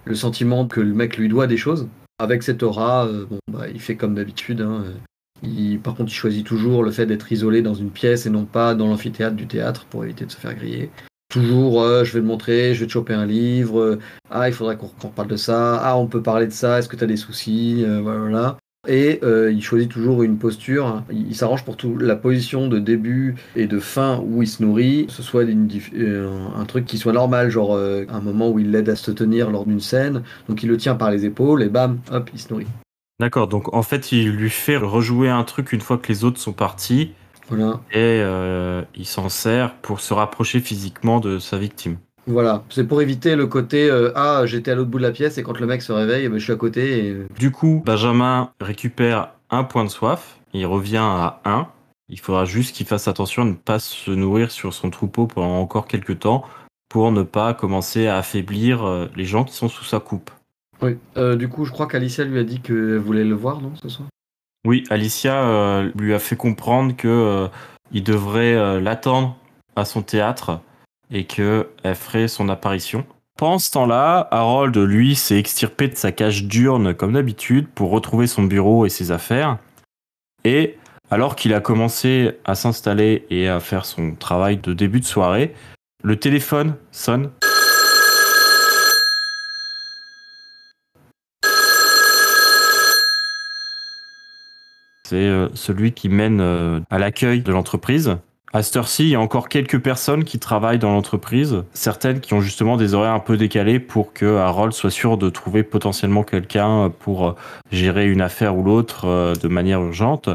le 0.04 0.14
sentiment 0.14 0.66
que 0.66 0.80
le 0.80 0.92
mec 0.92 1.16
lui 1.16 1.30
doit 1.30 1.46
des 1.46 1.56
choses. 1.56 1.88
Avec 2.18 2.42
cette 2.42 2.62
aura, 2.62 3.08
bah, 3.50 3.66
il 3.72 3.80
fait 3.80 3.96
comme 3.96 4.14
d'habitude. 4.14 4.60
hein, 4.60 4.84
par 5.82 5.94
contre, 5.94 6.10
il 6.10 6.14
choisit 6.14 6.46
toujours 6.46 6.82
le 6.82 6.90
fait 6.90 7.06
d'être 7.06 7.30
isolé 7.32 7.62
dans 7.62 7.74
une 7.74 7.90
pièce 7.90 8.26
et 8.26 8.30
non 8.30 8.44
pas 8.44 8.74
dans 8.74 8.86
l'amphithéâtre 8.88 9.36
du 9.36 9.46
théâtre 9.46 9.86
pour 9.88 10.04
éviter 10.04 10.24
de 10.26 10.30
se 10.30 10.36
faire 10.36 10.54
griller. 10.54 10.90
Toujours, 11.30 11.80
euh, 11.82 12.02
je 12.02 12.12
vais 12.14 12.20
te 12.20 12.26
montrer, 12.26 12.74
je 12.74 12.80
vais 12.80 12.86
te 12.86 12.92
choper 12.92 13.14
un 13.14 13.24
livre. 13.24 13.78
euh, 13.80 13.98
ah, 14.30 14.48
il 14.48 14.52
faudrait 14.52 14.76
qu'on 14.76 15.08
parle 15.08 15.28
de 15.28 15.36
ça. 15.36 15.80
Ah, 15.80 15.96
on 15.96 16.08
peut 16.08 16.22
parler 16.22 16.46
de 16.46 16.52
ça. 16.52 16.78
Est-ce 16.78 16.88
que 16.88 16.96
tu 16.96 17.04
as 17.04 17.06
des 17.06 17.16
soucis 17.16 17.84
Euh, 17.86 18.00
Voilà. 18.02 18.56
Et 18.88 19.20
il 19.22 19.62
choisit 19.62 19.90
toujours 19.90 20.22
une 20.22 20.38
posture. 20.38 21.04
Il, 21.12 21.28
il 21.28 21.36
s'arrange 21.36 21.64
pour 21.64 21.76
tout. 21.76 21.98
La 21.98 22.16
position 22.16 22.66
de 22.66 22.78
début 22.78 23.36
et 23.54 23.66
de 23.66 23.78
fin 23.78 24.20
où 24.26 24.42
il 24.42 24.48
se 24.48 24.62
nourrit, 24.62 25.04
ce 25.10 25.22
soit 25.22 25.44
un, 25.44 26.64
truc 26.64 26.86
qui 26.86 26.96
soit 26.96 27.12
normal, 27.12 27.50
genre 27.50 27.76
un 27.76 28.20
moment 28.20 28.50
où 28.50 28.58
il 28.58 28.70
l'aide 28.70 28.88
à 28.88 28.96
se 28.96 29.10
tenir 29.10 29.50
lors 29.50 29.66
d'une 29.66 29.80
scène. 29.80 30.22
Donc 30.48 30.62
il 30.62 30.68
le 30.70 30.78
tient 30.78 30.94
par 30.94 31.10
les 31.10 31.26
épaules 31.26 31.62
et 31.62 31.68
bam, 31.68 31.98
hop, 32.10 32.30
il 32.32 32.40
se 32.40 32.50
nourrit. 32.50 32.66
D'accord, 33.20 33.48
donc 33.48 33.74
en 33.74 33.82
fait, 33.82 34.12
il 34.12 34.30
lui 34.30 34.48
fait 34.48 34.78
rejouer 34.78 35.28
un 35.28 35.44
truc 35.44 35.74
une 35.74 35.82
fois 35.82 35.98
que 35.98 36.08
les 36.08 36.24
autres 36.24 36.40
sont 36.40 36.54
partis 36.54 37.12
Voilà. 37.50 37.78
et 37.92 37.98
euh, 37.98 38.80
il 38.94 39.04
s'en 39.04 39.28
sert 39.28 39.74
pour 39.74 40.00
se 40.00 40.14
rapprocher 40.14 40.58
physiquement 40.60 41.20
de 41.20 41.38
sa 41.38 41.58
victime. 41.58 41.98
Voilà, 42.26 42.64
c'est 42.70 42.88
pour 42.88 43.02
éviter 43.02 43.36
le 43.36 43.46
côté 43.46 43.90
euh, 43.90 44.10
ah 44.14 44.44
j'étais 44.46 44.70
à 44.70 44.74
l'autre 44.74 44.88
bout 44.88 44.96
de 44.96 45.02
la 45.02 45.10
pièce 45.10 45.36
et 45.36 45.42
quand 45.42 45.60
le 45.60 45.66
mec 45.66 45.82
se 45.82 45.92
réveille, 45.92 46.24
eh 46.24 46.28
ben, 46.30 46.38
je 46.38 46.44
suis 46.44 46.52
à 46.54 46.56
côté 46.56 47.08
et 47.08 47.16
Du 47.38 47.50
coup, 47.50 47.82
Benjamin 47.84 48.52
récupère 48.58 49.32
un 49.50 49.64
point 49.64 49.84
de 49.84 49.90
soif, 49.90 50.38
il 50.54 50.64
revient 50.64 50.96
à 51.02 51.42
1. 51.44 51.68
Il 52.08 52.20
faudra 52.20 52.46
juste 52.46 52.74
qu'il 52.74 52.86
fasse 52.86 53.06
attention 53.06 53.42
à 53.42 53.44
ne 53.44 53.52
pas 53.52 53.80
se 53.80 54.10
nourrir 54.10 54.50
sur 54.50 54.72
son 54.72 54.88
troupeau 54.88 55.26
pendant 55.26 55.60
encore 55.60 55.86
quelques 55.86 56.20
temps 56.20 56.42
pour 56.88 57.12
ne 57.12 57.22
pas 57.22 57.52
commencer 57.52 58.06
à 58.06 58.16
affaiblir 58.16 58.82
euh, 58.82 59.08
les 59.14 59.26
gens 59.26 59.44
qui 59.44 59.52
sont 59.52 59.68
sous 59.68 59.84
sa 59.84 60.00
coupe. 60.00 60.30
Oui. 60.82 60.98
Euh, 61.16 61.36
du 61.36 61.48
coup 61.48 61.64
je 61.64 61.72
crois 61.72 61.86
qu'Alicia 61.86 62.24
lui 62.24 62.38
a 62.38 62.44
dit 62.44 62.60
qu'elle 62.60 62.98
voulait 62.98 63.24
le 63.24 63.34
voir 63.34 63.60
non 63.60 63.72
ce 63.80 63.88
soir? 63.88 64.08
Oui, 64.66 64.84
Alicia 64.90 65.42
euh, 65.42 65.90
lui 65.96 66.12
a 66.12 66.18
fait 66.18 66.36
comprendre 66.36 66.94
que 66.94 67.08
euh, 67.08 67.48
il 67.92 68.04
devrait 68.04 68.80
l'attendre 68.80 69.36
à 69.74 69.84
son 69.84 70.02
théâtre 70.02 70.60
et 71.10 71.24
que 71.24 71.68
elle 71.82 71.94
ferait 71.94 72.28
son 72.28 72.48
apparition. 72.48 73.04
Pendant 73.36 73.58
ce 73.58 73.70
temps-là, 73.70 74.28
Harold, 74.30 74.76
lui, 74.76 75.14
s'est 75.14 75.38
extirpé 75.38 75.88
de 75.88 75.96
sa 75.96 76.12
cage 76.12 76.44
diurne 76.44 76.92
comme 76.92 77.14
d'habitude 77.14 77.68
pour 77.68 77.90
retrouver 77.90 78.26
son 78.26 78.42
bureau 78.42 78.84
et 78.84 78.90
ses 78.90 79.12
affaires. 79.12 79.56
Et 80.44 80.76
alors 81.10 81.36
qu'il 81.36 81.54
a 81.54 81.60
commencé 81.60 82.32
à 82.44 82.54
s'installer 82.54 83.26
et 83.30 83.48
à 83.48 83.58
faire 83.58 83.86
son 83.86 84.14
travail 84.14 84.58
de 84.58 84.74
début 84.74 85.00
de 85.00 85.06
soirée, 85.06 85.54
le 86.04 86.16
téléphone 86.16 86.74
sonne. 86.92 87.30
C'est 95.10 95.16
euh, 95.16 95.48
celui 95.54 95.90
qui 95.90 96.08
mène 96.08 96.40
euh, 96.40 96.78
à 96.88 97.00
l'accueil 97.00 97.40
de 97.40 97.50
l'entreprise. 97.50 98.16
À 98.52 98.62
cette 98.62 98.76
heure-ci, 98.76 99.02
il 99.02 99.08
y 99.08 99.16
a 99.16 99.20
encore 99.20 99.48
quelques 99.48 99.80
personnes 99.80 100.22
qui 100.22 100.38
travaillent 100.38 100.78
dans 100.78 100.92
l'entreprise, 100.92 101.64
certaines 101.72 102.20
qui 102.20 102.32
ont 102.32 102.40
justement 102.40 102.76
des 102.76 102.94
horaires 102.94 103.14
un 103.14 103.18
peu 103.18 103.36
décalés 103.36 103.80
pour 103.80 104.12
que 104.12 104.36
Harold 104.36 104.72
soit 104.72 104.92
sûr 104.92 105.16
de 105.16 105.28
trouver 105.28 105.64
potentiellement 105.64 106.22
quelqu'un 106.22 106.92
pour 107.00 107.26
euh, 107.26 107.32
gérer 107.72 108.08
une 108.08 108.20
affaire 108.20 108.56
ou 108.56 108.62
l'autre 108.62 109.34
de 109.34 109.48
manière 109.48 109.82
urgente. 109.82 110.28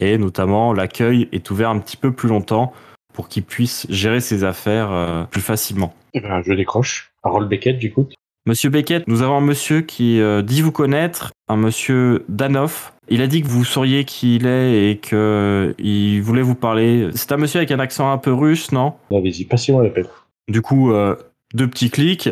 Et 0.00 0.16
notamment, 0.16 0.72
l'accueil 0.72 1.28
est 1.32 1.50
ouvert 1.50 1.68
un 1.68 1.78
petit 1.78 1.98
peu 1.98 2.10
plus 2.10 2.30
longtemps 2.30 2.72
pour 3.12 3.28
qu'il 3.28 3.42
puisse 3.42 3.86
gérer 3.90 4.20
ses 4.20 4.44
affaires 4.44 5.26
plus 5.30 5.42
facilement. 5.42 5.92
Eh 6.14 6.20
ben, 6.20 6.40
je 6.42 6.54
décroche. 6.54 7.12
Harold 7.22 7.50
Beckett, 7.50 7.78
j'écoute. 7.78 8.14
Monsieur 8.46 8.70
Beckett, 8.70 9.06
nous 9.08 9.20
avons 9.20 9.36
un 9.36 9.42
monsieur 9.42 9.82
qui 9.82 10.22
dit 10.42 10.62
vous 10.62 10.72
connaître, 10.72 11.32
un 11.48 11.56
monsieur 11.56 12.24
Danoff. 12.30 12.91
Il 13.08 13.20
a 13.20 13.26
dit 13.26 13.42
que 13.42 13.48
vous 13.48 13.64
sauriez 13.64 14.04
qui 14.04 14.36
il 14.36 14.46
est 14.46 14.90
et 14.90 14.98
que 14.98 15.16
euh, 15.16 15.74
il 15.78 16.20
voulait 16.22 16.42
vous 16.42 16.54
parler. 16.54 17.10
C'est 17.14 17.32
un 17.32 17.36
monsieur 17.36 17.58
avec 17.58 17.70
un 17.72 17.80
accent 17.80 18.10
un 18.10 18.18
peu 18.18 18.32
russe, 18.32 18.72
non? 18.72 18.94
Allez-y, 19.10 19.44
passez-moi 19.44 19.82
l'appel. 19.82 20.06
Du 20.48 20.62
coup, 20.62 20.92
euh, 20.92 21.16
deux 21.54 21.68
petits 21.68 21.90
clics 21.90 22.30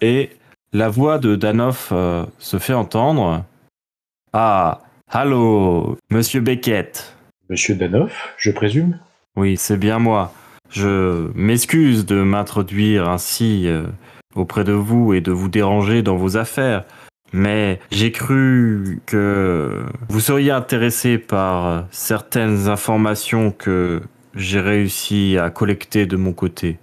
et 0.00 0.30
la 0.72 0.88
voix 0.88 1.18
de 1.18 1.34
Danoff 1.34 1.90
euh, 1.92 2.24
se 2.38 2.58
fait 2.58 2.74
entendre. 2.74 3.44
Ah, 4.32 4.82
allô, 5.08 5.96
monsieur 6.10 6.40
Beckett. 6.40 7.14
Monsieur 7.48 7.74
Danoff, 7.74 8.34
je 8.36 8.50
présume? 8.50 8.98
Oui, 9.36 9.56
c'est 9.56 9.76
bien 9.76 9.98
moi. 9.98 10.32
Je 10.70 11.30
m'excuse 11.34 12.06
de 12.06 12.22
m'introduire 12.22 13.08
ainsi 13.08 13.66
euh, 13.66 13.86
auprès 14.34 14.64
de 14.64 14.72
vous 14.72 15.12
et 15.12 15.20
de 15.20 15.32
vous 15.32 15.48
déranger 15.48 16.02
dans 16.02 16.16
vos 16.16 16.36
affaires, 16.36 16.84
mais 17.32 17.80
j'ai 17.90 18.12
cru 18.12 19.00
que 19.06 19.84
vous 20.08 20.20
seriez 20.20 20.50
intéressé 20.50 21.18
par 21.18 21.66
euh, 21.66 21.80
certaines 21.90 22.68
informations 22.68 23.50
que 23.50 24.02
j'ai 24.34 24.60
réussi 24.60 25.38
à 25.38 25.50
collecter 25.50 26.06
de 26.06 26.16
mon 26.16 26.32
côté. 26.32 26.78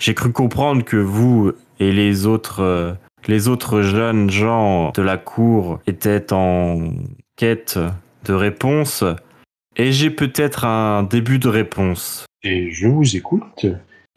J'ai 0.00 0.14
cru 0.14 0.32
comprendre 0.32 0.84
que 0.84 0.96
vous 0.96 1.52
et 1.78 1.92
les 1.92 2.26
autres 2.26 2.60
euh, 2.60 2.92
les 3.28 3.48
autres 3.48 3.82
jeunes 3.82 4.30
gens 4.30 4.90
de 4.90 5.02
la 5.02 5.16
cour 5.16 5.80
étaient 5.86 6.32
en 6.32 6.92
quête 7.36 7.78
de 8.24 8.32
réponses 8.32 9.04
et 9.76 9.92
j'ai 9.92 10.10
peut-être 10.10 10.64
un 10.64 11.04
début 11.04 11.38
de 11.38 11.48
réponse. 11.48 12.26
Et 12.42 12.70
je 12.70 12.88
vous 12.88 13.16
écoute. 13.16 13.66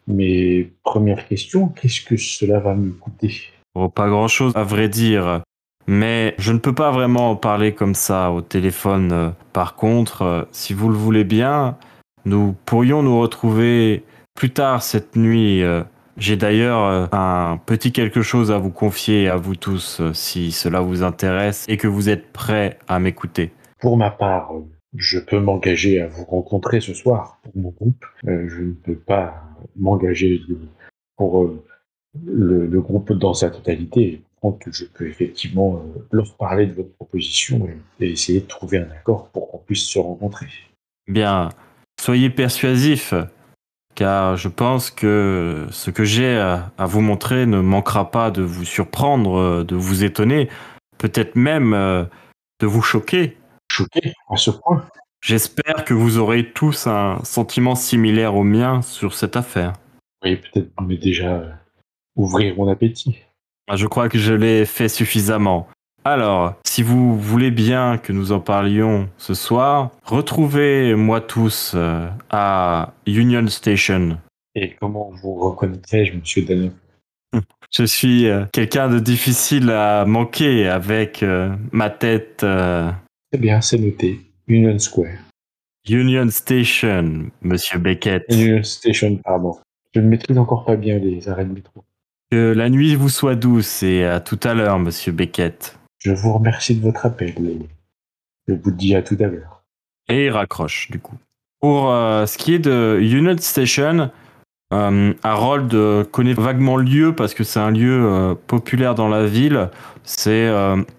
Mais 0.08 0.68
première 0.82 1.26
question, 1.26 1.68
qu'est-ce 1.68 2.00
que 2.00 2.16
cela 2.16 2.60
va 2.60 2.74
me 2.74 2.92
coûter? 2.92 3.42
Oh, 3.74 3.88
pas 3.88 4.08
grand 4.08 4.28
chose 4.28 4.52
à 4.54 4.62
vrai 4.62 4.88
dire. 4.88 5.42
Mais 5.86 6.34
je 6.38 6.52
ne 6.52 6.58
peux 6.58 6.74
pas 6.74 6.90
vraiment 6.90 7.30
en 7.30 7.36
parler 7.36 7.72
comme 7.72 7.94
ça 7.94 8.32
au 8.32 8.40
téléphone. 8.40 9.12
Euh, 9.12 9.30
Par 9.52 9.76
contre, 9.76 10.22
euh, 10.22 10.42
si 10.50 10.74
vous 10.74 10.88
le 10.88 10.96
voulez 10.96 11.24
bien, 11.24 11.76
nous 12.24 12.54
pourrions 12.64 13.02
nous 13.02 13.20
retrouver 13.20 14.04
plus 14.34 14.50
tard 14.50 14.82
cette 14.82 15.16
nuit. 15.16 15.62
Euh, 15.62 15.82
J'ai 16.16 16.36
d'ailleurs 16.36 17.12
un 17.12 17.58
petit 17.66 17.92
quelque 17.92 18.22
chose 18.22 18.50
à 18.50 18.56
vous 18.56 18.70
confier 18.70 19.28
à 19.28 19.36
vous 19.36 19.54
tous, 19.54 20.00
si 20.14 20.50
cela 20.50 20.80
vous 20.80 21.02
intéresse 21.02 21.66
et 21.68 21.76
que 21.76 21.88
vous 21.88 22.08
êtes 22.08 22.32
prêts 22.32 22.78
à 22.88 22.98
m'écouter. 22.98 23.52
Pour 23.80 23.98
ma 23.98 24.10
part, 24.10 24.50
je 24.96 25.18
peux 25.18 25.38
m'engager 25.38 26.00
à 26.00 26.06
vous 26.06 26.24
rencontrer 26.24 26.80
ce 26.80 26.94
soir 26.94 27.38
pour 27.42 27.52
mon 27.54 27.68
groupe. 27.68 28.06
Je 28.24 28.62
ne 28.62 28.72
peux 28.72 28.96
pas 28.96 29.44
m'engager 29.78 30.40
pour 31.18 31.50
le 32.24 32.80
groupe 32.80 33.12
dans 33.12 33.34
sa 33.34 33.50
totalité. 33.50 34.22
Par 34.40 34.52
contre, 34.52 34.70
je 34.70 34.84
peux 34.84 35.08
effectivement 35.08 35.76
euh, 35.76 36.06
leur 36.12 36.36
parler 36.36 36.66
de 36.66 36.74
votre 36.74 36.92
proposition 36.94 37.66
et, 37.66 38.04
et 38.04 38.12
essayer 38.12 38.40
de 38.40 38.46
trouver 38.46 38.78
un 38.78 38.90
accord 38.90 39.28
pour 39.30 39.50
qu'on 39.50 39.58
puisse 39.58 39.86
se 39.86 39.98
rencontrer. 39.98 40.46
Bien, 41.08 41.50
soyez 42.00 42.30
persuasif, 42.30 43.14
car 43.94 44.36
je 44.36 44.48
pense 44.48 44.90
que 44.90 45.66
ce 45.70 45.90
que 45.90 46.04
j'ai 46.04 46.36
à, 46.36 46.72
à 46.78 46.86
vous 46.86 47.00
montrer 47.00 47.46
ne 47.46 47.60
manquera 47.60 48.10
pas 48.10 48.30
de 48.30 48.42
vous 48.42 48.64
surprendre, 48.64 49.38
euh, 49.38 49.64
de 49.64 49.74
vous 49.74 50.04
étonner, 50.04 50.48
peut-être 50.98 51.36
même 51.36 51.74
euh, 51.74 52.04
de 52.60 52.66
vous 52.66 52.82
choquer. 52.82 53.36
Choqué 53.70 54.12
à 54.28 54.36
ce 54.36 54.50
point 54.50 54.86
J'espère 55.22 55.84
que 55.84 55.92
vous 55.92 56.18
aurez 56.18 56.52
tous 56.52 56.86
un 56.86 57.18
sentiment 57.24 57.74
similaire 57.74 58.36
au 58.36 58.44
mien 58.44 58.80
sur 58.82 59.14
cette 59.14 59.34
affaire. 59.34 59.72
Oui, 60.22 60.36
peut-être 60.36 60.70
mais 60.82 60.98
déjà 60.98 61.38
euh, 61.38 61.50
ouvrir 62.14 62.54
mon 62.56 62.68
appétit. 62.68 63.18
Ah, 63.68 63.74
Je 63.74 63.86
crois 63.86 64.08
que 64.08 64.18
je 64.18 64.32
l'ai 64.32 64.64
fait 64.64 64.88
suffisamment. 64.88 65.66
Alors, 66.04 66.54
si 66.64 66.84
vous 66.84 67.18
voulez 67.18 67.50
bien 67.50 67.98
que 67.98 68.12
nous 68.12 68.30
en 68.30 68.38
parlions 68.38 69.08
ce 69.18 69.34
soir, 69.34 69.90
retrouvez-moi 70.04 71.20
tous 71.20 71.72
euh, 71.74 72.08
à 72.30 72.94
Union 73.06 73.44
Station. 73.48 74.16
Et 74.54 74.76
comment 74.80 75.10
vous 75.20 75.34
reconnaîtrai-je, 75.34 76.12
monsieur 76.16 76.42
Daniel? 76.42 76.70
Je 77.76 77.82
suis 77.82 78.28
euh, 78.28 78.44
quelqu'un 78.52 78.88
de 78.88 79.00
difficile 79.00 79.68
à 79.70 80.04
manquer 80.04 80.68
avec 80.68 81.24
euh, 81.24 81.52
ma 81.72 81.90
tête 81.90 82.46
Eh 83.32 83.38
bien, 83.38 83.60
c'est 83.60 83.78
noté. 83.78 84.20
Union 84.46 84.78
Square. 84.78 85.18
Union 85.88 86.30
Station, 86.30 87.30
monsieur 87.42 87.80
Beckett. 87.80 88.26
Union 88.30 88.62
Station, 88.62 89.16
pardon. 89.24 89.56
Je 89.92 90.00
ne 90.00 90.06
maîtrise 90.06 90.38
encore 90.38 90.64
pas 90.64 90.76
bien 90.76 91.00
les 91.00 91.28
arrêts 91.28 91.44
de 91.44 91.52
métro. 91.52 91.82
Que 92.30 92.52
la 92.52 92.70
nuit 92.70 92.96
vous 92.96 93.08
soit 93.08 93.36
douce 93.36 93.84
et 93.84 94.04
à 94.04 94.18
tout 94.18 94.40
à 94.42 94.54
l'heure, 94.54 94.80
monsieur 94.80 95.12
Beckett. 95.12 95.78
Je 95.98 96.10
vous 96.10 96.32
remercie 96.32 96.74
de 96.74 96.82
votre 96.82 97.06
appel. 97.06 97.34
Je 98.48 98.54
vous 98.54 98.70
dis 98.72 98.96
à 98.96 99.02
tout 99.02 99.16
à 99.20 99.26
l'heure. 99.26 99.62
Et 100.08 100.26
il 100.26 100.30
raccroche, 100.30 100.90
du 100.90 100.98
coup. 100.98 101.16
Pour 101.60 101.90
euh, 101.90 102.26
ce 102.26 102.36
qui 102.36 102.54
est 102.54 102.58
de 102.58 102.98
Union 103.00 103.36
Station, 103.38 104.10
euh, 104.72 105.14
Harold 105.22 105.72
euh, 105.74 106.04
connaît 106.04 106.34
vaguement 106.34 106.76
le 106.76 106.84
lieu 106.84 107.14
parce 107.14 107.32
que 107.32 107.44
c'est 107.44 107.60
un 107.60 107.70
lieu 107.70 108.36
populaire 108.46 108.94
dans 108.94 109.08
la 109.08 109.26
ville. 109.26 109.70
C'est 110.02 110.48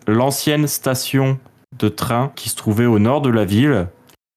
l'ancienne 0.08 0.68
station 0.68 1.40
de 1.78 1.90
train 1.90 2.32
qui 2.36 2.50
se 2.50 2.56
trouvait 2.56 2.86
au 2.86 3.00
nord 3.00 3.22
de 3.22 3.30
la 3.30 3.46
ville 3.46 3.88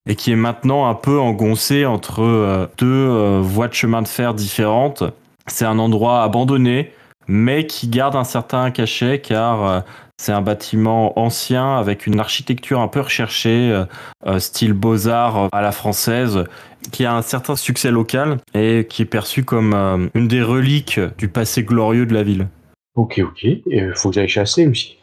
et 0.08 0.14
qui 0.14 0.30
est 0.32 0.36
maintenant 0.36 0.88
un 0.88 0.94
peu 0.94 1.18
engoncée 1.18 1.86
entre 1.86 2.68
deux 2.78 3.40
voies 3.40 3.68
de 3.68 3.74
chemin 3.74 4.02
de 4.02 4.08
fer 4.08 4.34
différentes. 4.34 5.02
C'est 5.50 5.64
un 5.64 5.78
endroit 5.78 6.22
abandonné, 6.22 6.92
mais 7.26 7.66
qui 7.66 7.88
garde 7.88 8.16
un 8.16 8.24
certain 8.24 8.70
cachet 8.70 9.20
car 9.20 9.66
euh, 9.66 9.80
c'est 10.16 10.32
un 10.32 10.42
bâtiment 10.42 11.18
ancien 11.18 11.76
avec 11.76 12.06
une 12.06 12.20
architecture 12.20 12.80
un 12.80 12.88
peu 12.88 13.00
recherchée, 13.00 13.70
euh, 13.72 13.84
euh, 14.26 14.38
style 14.38 14.72
beaux-arts 14.72 15.48
à 15.52 15.60
la 15.60 15.72
française, 15.72 16.44
qui 16.92 17.04
a 17.04 17.14
un 17.14 17.22
certain 17.22 17.56
succès 17.56 17.90
local 17.90 18.38
et 18.54 18.86
qui 18.88 19.02
est 19.02 19.06
perçu 19.06 19.44
comme 19.44 20.10
une 20.14 20.28
des 20.28 20.42
reliques 20.42 21.00
du 21.18 21.28
passé 21.28 21.62
glorieux 21.64 22.06
de 22.06 22.14
la 22.14 22.22
ville. 22.22 22.48
Ok, 22.94 23.20
ok. 23.22 23.44
Il 23.44 23.92
faut 23.94 24.10
que 24.10 24.14
j'aille 24.14 24.28
chasser 24.28 24.66
aussi. 24.66 24.98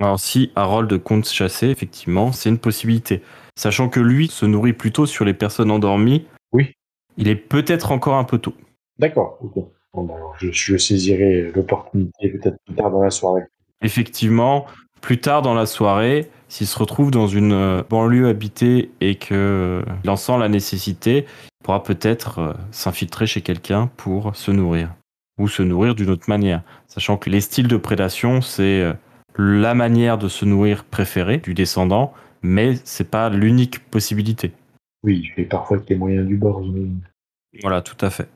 Alors 0.00 0.18
si 0.18 0.50
Harold 0.56 1.02
compte 1.02 1.28
chasser, 1.28 1.68
effectivement, 1.68 2.32
c'est 2.32 2.48
une 2.48 2.58
possibilité. 2.58 3.22
Sachant 3.56 3.88
que 3.88 4.00
lui 4.00 4.28
se 4.28 4.46
nourrit 4.46 4.72
plutôt 4.72 5.06
sur 5.06 5.24
les 5.24 5.34
personnes 5.34 5.70
endormies. 5.70 6.26
Oui. 6.52 6.72
Il 7.18 7.28
est 7.28 7.36
peut-être 7.36 7.92
encore 7.92 8.14
un 8.14 8.24
peu 8.24 8.38
tôt. 8.38 8.54
D'accord. 8.98 9.38
ok. 9.40 9.64
Bon, 9.94 10.04
bah, 10.04 10.14
alors, 10.16 10.34
je, 10.38 10.50
je 10.50 10.76
saisirai 10.76 11.52
l'opportunité 11.54 12.30
peut-être 12.30 12.56
plus 12.64 12.74
tard 12.74 12.90
dans 12.90 13.02
la 13.02 13.10
soirée. 13.10 13.42
Effectivement, 13.82 14.66
plus 15.02 15.18
tard 15.18 15.42
dans 15.42 15.54
la 15.54 15.66
soirée, 15.66 16.30
s'il 16.48 16.66
se 16.66 16.78
retrouve 16.78 17.10
dans 17.10 17.26
une 17.26 17.52
euh, 17.52 17.82
banlieue 17.88 18.28
habitée 18.28 18.90
et 19.00 19.16
que 19.16 19.34
euh, 19.34 19.82
il 20.04 20.10
en 20.10 20.16
sent 20.16 20.38
la 20.38 20.48
nécessité, 20.48 21.26
il 21.60 21.64
pourra 21.64 21.82
peut-être 21.82 22.38
euh, 22.38 22.52
s'infiltrer 22.70 23.26
chez 23.26 23.42
quelqu'un 23.42 23.90
pour 23.96 24.34
se 24.36 24.50
nourrir. 24.50 24.94
Ou 25.38 25.48
se 25.48 25.62
nourrir 25.62 25.94
d'une 25.94 26.10
autre 26.10 26.28
manière. 26.28 26.62
Sachant 26.86 27.16
que 27.16 27.30
les 27.30 27.40
styles 27.40 27.68
de 27.68 27.76
prédation, 27.76 28.40
c'est 28.40 28.80
euh, 28.80 28.92
la 29.36 29.74
manière 29.74 30.18
de 30.18 30.28
se 30.28 30.44
nourrir 30.44 30.84
préférée 30.84 31.38
du 31.38 31.54
descendant, 31.54 32.12
mais 32.42 32.76
c'est 32.84 33.10
pas 33.10 33.28
l'unique 33.30 33.78
possibilité. 33.90 34.52
Oui, 35.02 35.24
je 35.24 35.34
fais 35.34 35.44
parfois 35.44 35.78
avec 35.78 35.88
les 35.88 35.96
moyens 35.96 36.26
du 36.26 36.36
bord. 36.36 36.62
Voilà, 37.62 37.82
tout 37.82 37.96
à 38.04 38.10
fait. 38.10 38.28